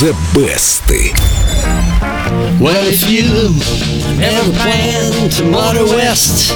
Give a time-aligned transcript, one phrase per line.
[0.00, 0.86] The Best.
[2.60, 3.50] Well, if you
[4.22, 6.52] ever plan to motor west,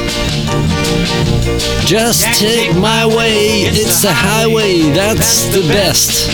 [1.85, 3.63] just take my way.
[3.63, 6.31] It's the highway, that's the best.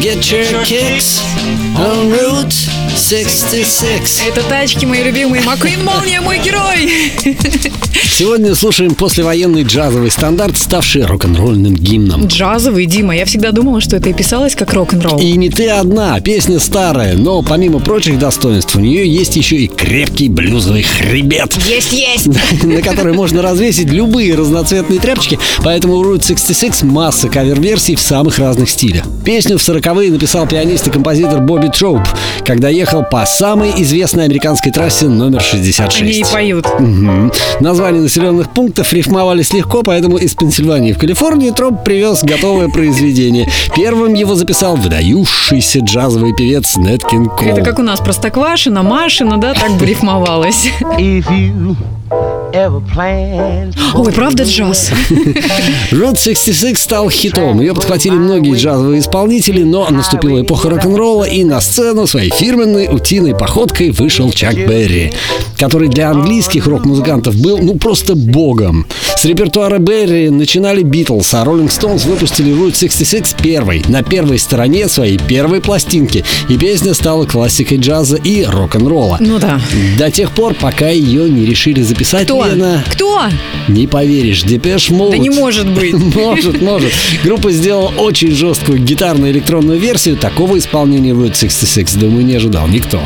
[0.00, 1.18] Get your kicks
[1.76, 2.79] on Route
[3.10, 4.22] 66.
[4.28, 5.42] Это тачки мои любимые.
[5.42, 6.88] Маквин Молния мой герой.
[8.20, 12.26] Сегодня слушаем послевоенный джазовый стандарт, ставший рок-н-ролльным гимном.
[12.26, 13.16] Джазовый, Дима.
[13.16, 15.18] Я всегда думала, что это и писалось как рок-н-ролл.
[15.18, 19.66] И не ты одна, песня старая, но помимо прочих достоинств у нее есть еще и
[19.66, 21.56] крепкий блюзовый хребет.
[21.66, 22.28] Есть, есть.
[22.62, 28.38] на который можно развесить любые разноцветные тряпочки, поэтому у Route 66 масса кавер-версий в самых
[28.38, 29.04] разных стилях.
[29.24, 32.06] Песню в 40-е написал пианист и композитор Бобби Троуп,
[32.44, 36.02] когда ехал по самой известной американской трассе номер 66.
[36.02, 36.66] Они и поют.
[36.66, 37.32] Угу.
[37.60, 43.48] Названия населенных пунктов рифмовались легко, поэтому из Пенсильвании в Калифорнию Троп привез готовое произведение.
[43.74, 47.48] Первым его записал выдающийся джазовый певец Нет Кинг Кол.
[47.48, 50.68] Это как у нас Простоквашина, Машина, да, так бы рифмовалось.
[53.94, 54.90] Ой, правда джаз?
[55.90, 57.60] Route 66 стал хитом.
[57.60, 63.34] Ее подхватили многие джазовые исполнители, но наступила эпоха рок-н-ролла, и на сцену своей фирменной утиной
[63.34, 65.12] походкой вышел Чак Берри,
[65.58, 68.86] который для английских рок-музыкантов был, ну, просто богом.
[69.16, 74.88] С репертуара Берри начинали Битлз, а Роллинг Стоунс выпустили Route 66 первой, на первой стороне
[74.88, 79.18] своей первой пластинки, и песня стала классикой джаза и рок-н-ролла.
[79.20, 79.60] Ну да.
[79.98, 82.39] До тех пор, пока ее не решили записать, Кто?
[82.48, 83.22] Лена, Кто?
[83.68, 85.10] не поверишь, Депеш Мод.
[85.12, 85.92] Да не может быть.
[86.14, 86.92] Может, может.
[87.24, 90.16] Группа сделала очень жесткую гитарную электронную версию.
[90.16, 93.00] Такого исполнения Route 66, думаю, не ожидал никто.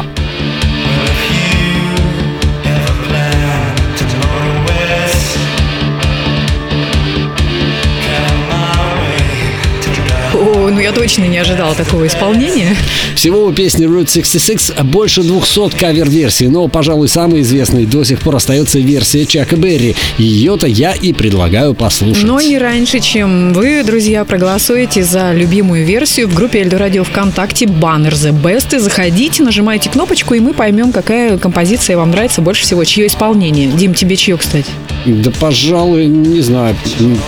[10.85, 12.77] Я точно не ожидала такого исполнения.
[13.15, 18.37] Всего у песни Route 66 больше 200 кавер-версий, но, пожалуй, самой известной до сих пор
[18.37, 19.97] остается версия Чака Берри.
[20.19, 22.25] Ее-то я и предлагаю послушать.
[22.25, 27.67] Но не раньше, чем вы, друзья, проголосуете за любимую версию в группе Эльдо Радио ВКонтакте
[27.67, 28.77] Баннер The Best.
[28.77, 33.69] И заходите, нажимайте кнопочку, и мы поймем, какая композиция вам нравится больше всего, чье исполнение.
[33.69, 34.69] Дим, тебе чье, кстати?
[35.07, 36.77] Да, пожалуй, не знаю.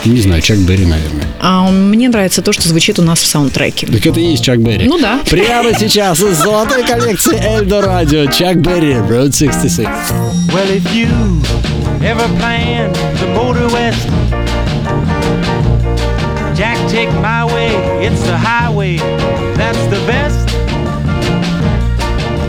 [0.05, 1.25] Не знаю, Чак Берри, наверное.
[1.41, 3.88] А мне нравится то, что звучит у нас в саундтреке.
[3.88, 4.88] Так это и есть Чак Берри.
[4.88, 5.20] Ну да.
[5.30, 9.88] Прямо сейчас из золотой коллекции Эльдо Радио Чак Берри, Route 66.
[10.54, 11.08] Well, if you
[12.04, 14.08] ever plan to motor west,
[16.56, 17.72] Jack, take my way,
[18.06, 18.98] it's the highway,
[19.56, 20.48] that's the best.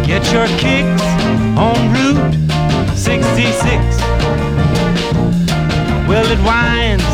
[0.07, 1.03] Get your kicks
[1.57, 2.35] on Route
[2.97, 4.13] 66.
[6.09, 7.05] Well, it winds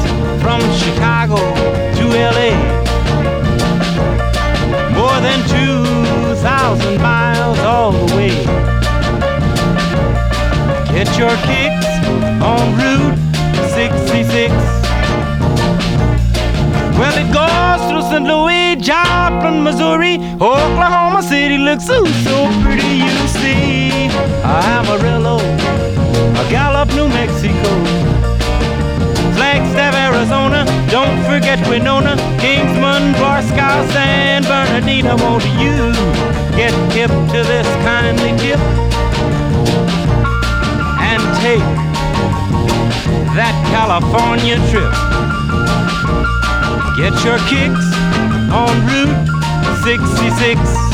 [0.43, 1.82] from Chicago
[11.48, 11.88] Kicks
[12.42, 13.18] on Route
[13.74, 14.54] 66.
[16.98, 18.24] Well, it goes through St.
[18.24, 24.08] Louis, Joplin, Missouri, Oklahoma City looks so, so pretty, you see.
[24.44, 25.40] A Amarillo,
[26.50, 27.72] Gallup, New Mexico,
[29.34, 35.94] Flagstaff, Arizona, don't forget Winona, Kingman, Barstow, San Bernardino, won't you
[36.56, 38.93] get hip to this kindly tip?
[41.44, 41.60] Take
[43.36, 44.94] that California trip.
[46.96, 47.84] Get your kicks
[48.50, 49.28] on Route
[49.84, 50.93] 66.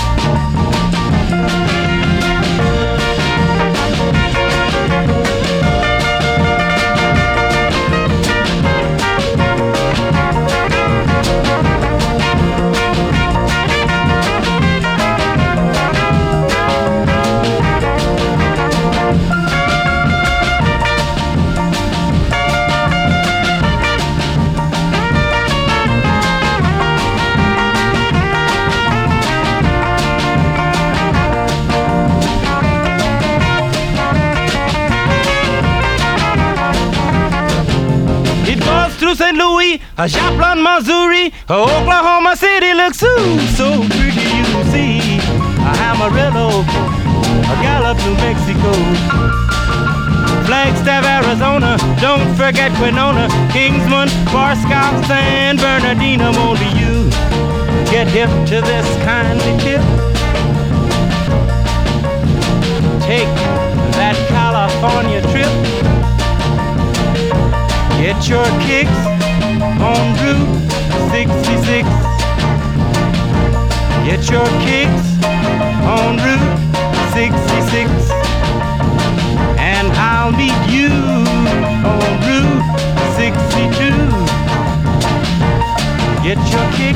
[39.30, 39.38] St.
[39.38, 43.14] Louis, a Joplin, Missouri, a Oklahoma City looks so,
[43.54, 45.22] so pretty, you see.
[45.62, 48.74] A Amarillo, a Gallup, New Mexico,
[50.48, 57.08] Flagstaff, Arizona, don't forget Winona, Kingman, Barstow, San Bernardino, won't you
[57.92, 59.82] get hip to this kindly tip?
[63.06, 63.30] Take
[63.94, 65.54] that California trip.
[68.02, 69.19] Get your kicks
[69.82, 70.72] on Route
[71.12, 71.88] 66.
[74.06, 75.08] Get your kicks
[75.86, 76.60] on Route
[77.14, 77.90] 66.
[79.58, 80.90] And I'll meet you
[81.86, 82.64] on Route
[83.16, 84.40] 62.
[86.24, 86.89] Get your kicks